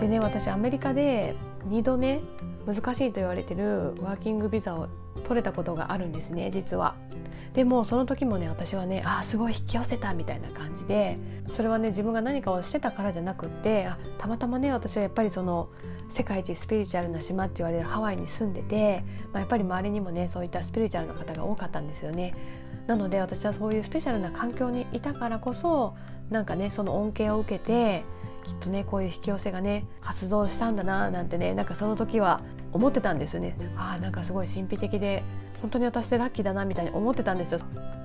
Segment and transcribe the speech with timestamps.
[0.00, 1.34] でね私アメリカで
[1.68, 2.20] 2度ね
[2.66, 4.88] 難しいと言われてるワーキングビザを
[5.24, 6.94] 取れたことがあるんですね実は。
[7.54, 11.18] でもその時もね私はねあすごい引き寄せたみたいな感じで
[11.50, 15.68] それはね自分が何かをしてたからじゃなくってあたまたまね私はやっぱりその
[16.08, 22.34] 世界一スピリチュアルな島って言われるハワイに住んでて、まあ、やっぱり周りにもねそういったスピリチュアルな方が多かったんですよね。
[22.86, 25.94] なので私はそういうスペシャルな環境にいたからこそ
[26.30, 28.04] なんかねその恩恵を受けて
[28.44, 32.40] きっとねこういう引き寄せがね発動したんだななんてねなんかその時は
[32.72, 33.56] 思ってたんですよね。
[33.76, 35.22] あーなんかすごい神秘的で
[35.60, 37.60] 本当に私でラッキーだなみたいに思ってたんですよ。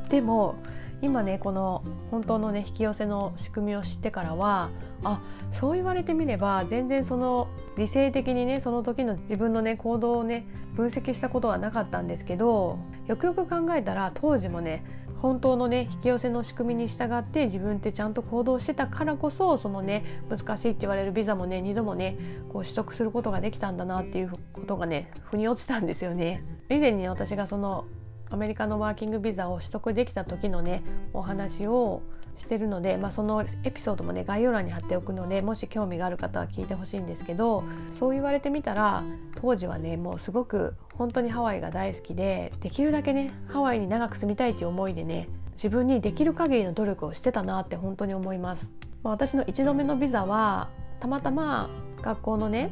[0.09, 0.55] でも
[1.01, 4.69] 今ねこの本当のね引き寄せの仕組みを知ってからは
[5.03, 5.21] あ
[5.51, 7.47] そう言われてみれば全然その
[7.77, 14.83] 理性的にねその時の自分のね行動をね分析したことはなかったんですけどよくよく考えたら当時もね
[15.21, 22.17] 本当のね引き寄せの仕組みに従って自分ってちゃんと行動してたからこそそのね難しいって言われるビザもね2度もね
[22.49, 26.43] こう取得することができたんだなっていうことがね腑に落ちたんですよね。
[26.69, 27.85] 以前に私がその
[28.29, 32.01] アメリカのワーキングビザを取得できた時のねお話を
[32.37, 37.63] してるので、まあ、そのエピソードもね概要欄に貼っておくのでもし興味がある方は聞いてほしいんですけど
[37.99, 39.03] そう言われてみたら
[39.41, 48.69] 当時はねもうすごく本当にハワイが大好きでできるだけねハワイに長く住みたいという思いでね自分にできる限りの努力をしてたなって本当に思います。
[49.03, 51.69] まあ、私の1度目のビザはたまたま
[52.01, 52.71] 学校のね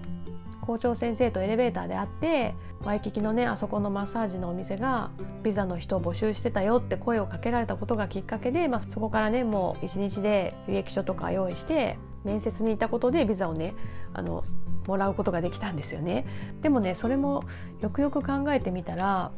[0.63, 5.11] 校長先生とエレベーターで会ってワイキキのねあそこのマッサージのお店が
[5.43, 13.73] ビザの人を募集してたよって声をかけられたことがきっかけで、まあ、そこからねもう一日で履歴書とか用意して面接に行ったことでビザをね
[14.13, 14.45] あの
[14.87, 16.25] もらうことができたんですよね。
[16.61, 17.43] でもねそれも
[17.81, 19.31] よくよく考えてみたら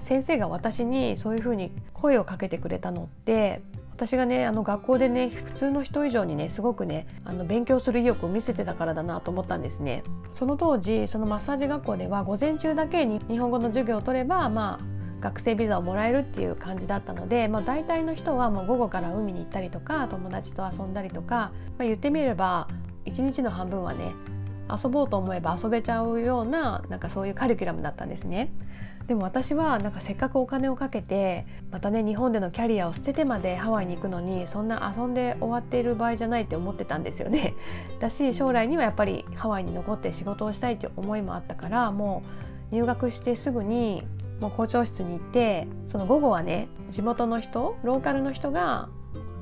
[0.00, 3.62] 先生が私にそういうふうに声をかけてくれたのって
[3.94, 10.02] 私がねあの学校でね普通の人以上にねすごくねあの勉強する意欲を見せてたからだなと思ったんですね。
[10.32, 22.68] その当時そのマッサージ学校では午前中だけに日本語の授業を取ればまあ学生ビザをもらえるっていう感じだったので、まあ、大体の人はもう午後から海に行ったりとか友達と遊んだりとか、まあ、言ってみれば
[23.06, 24.12] 一日の半分はね
[24.70, 28.52] 遊ぼうと思えば遊べちゃうようななんかそういうカリキュラムだったんですね。
[29.06, 37.54] でも私はなんかせっかくお金をかけてまたね日本でのキャリアを捨ててまでハワイに行くのにそんな遊んで終わっている場合じゃないって思ってたんですよね。
[38.00, 42.22] だし将来にはやっぱりハワイに残って仕事をしたいという思いもあったからも
[42.72, 44.06] う入学してすぐに
[44.40, 48.88] もう校長室に行ってその午後はね地元の人ローカルの人が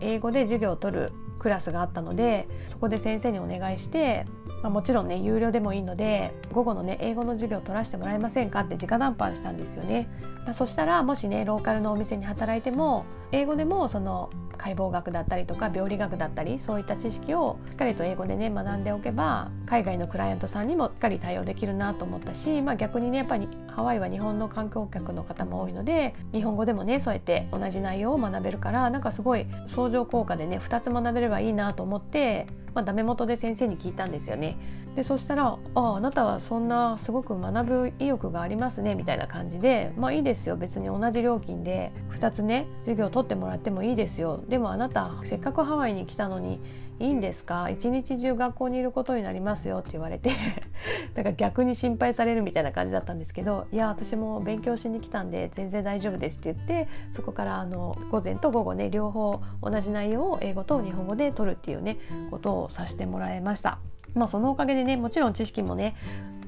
[0.01, 1.13] 英語で授業を取る
[1.43, 4.27] クラスがあったのでそこで先生にお願いして
[4.63, 10.09] まあ、もちろんね有料でもいいので午後のね英語の授業を取らせてもらえませんかって直談判したんですよね。
[10.55, 14.31] そしたらもしねローカルのお店に働いても英語でもその
[14.63, 34.57] 解剖学だったりとか病理学だったりそういった知識をしっかりと英語でね学んでおけば海外のクライアントさんにもしっかり対応できるなと思ったし、まあ、逆にねやっぱりハワイは日本の観光客の方も多いので日本語でもねそうやって同じ内容を学べるからなんかすごい相乗効果でね2つ学べればいいなと思ってまあ、ダメ元で先生に聞いたんですよね。
[34.97, 46.61] でそしたら「ああなたはそんなすごく学ぶ意欲がありますね」みたいな感じで「まあいいですよ別に同じ料金で2つね授業を取ってもらってもいいですよでもあなたせっかくハワイに来たのに
[46.99, 47.69] いいんですか？
[47.71, 50.31] 一日中学校にいることになりますよ」って言われて
[51.15, 61.97] だから逆に心配されるみたいな感じだったんですけど「いや私も勉強しに来たんで全然大丈夫です」って言ってそこからあの午前と午後ね両方同じ内容を英語と日本語で取るっていうね
[62.31, 63.79] ことをさせてもらいました。
[64.15, 65.97] まあ、そのおかげでねもちろん知識もね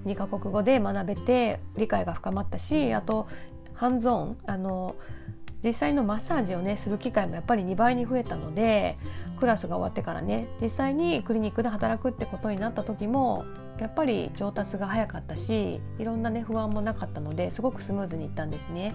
[0.04, 3.26] 2カ国語で学べて理解が深まったしあと
[3.72, 4.96] ハンズオンあの
[5.64, 8.98] 実際のマッサージをねする機会もやっぱり2倍に増えたので
[9.38, 13.46] クラスが終わってからね実際にクリニックで働くってことになった時も
[13.80, 18.94] やっぱり上達が早かったしいろんなね不安もなかったのですごくスムーズにいったんですね。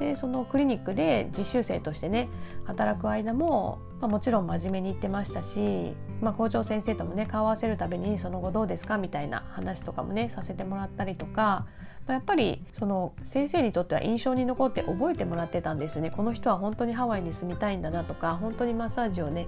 [0.00, 2.28] でそのクリニックで実習生としてね
[2.64, 8.96] 働く間も、まあ、もちろん真面目に言ってましたし、まあ、校長先生ともね顔合わせるたびにその後どうですか？
[8.96, 11.66] みたいな話とかもねさせてもらったりとか、
[12.06, 16.10] まあ、やっぱりその先生にとっては印象に残って覚えてもらってたんですね。
[16.10, 19.46] この人は本当にハワイに住みたいんだなとか本当にマッサージをね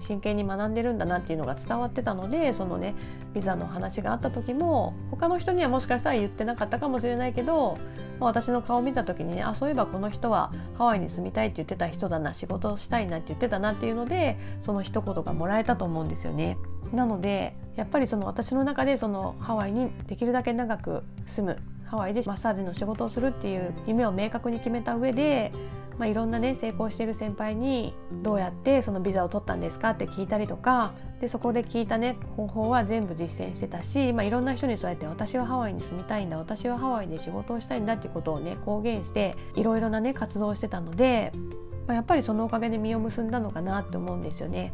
[0.00, 2.94] 真剣に学んでるんだなっていうのが伝わってたのでそのね
[3.34, 7.78] ビザの話があった時も他の人にはもしかしたら言ってなかったかもしれないけど、
[8.20, 16.56] まあ、私の顔を見た時にねあそういえばこの人はハワイに住みたいって言ってた人だな仕事をしたいなって言ってたなっていうのでその一言がもらえたと思うんですよね。
[16.92, 25.52] なのでやっぱりその私の中でそのハワイにできるだけ長く住むハワイでマッサージの仕事をするっていう夢を明確に決めた上で
[25.98, 27.92] まあ、いろんなね成功している先輩に
[28.22, 41.32] どうやってそのビザを取ったんですかって聞いたりとかでそこで聞いたね方法は全部実践してたし、まあ、いろんな人にそうやって私はハワイに住みたいんだ私はハワイで仕事をしたいんだっていうことをね公言していろいろなね活動をしてたので、
[41.86, 44.72] まあ、やっぱりそのおかげで実を結んだのかなって思うんですよね。